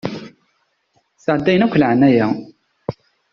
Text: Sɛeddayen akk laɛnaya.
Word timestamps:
Sɛeddayen 1.23 1.65
akk 1.65 1.75
laɛnaya. 1.79 2.27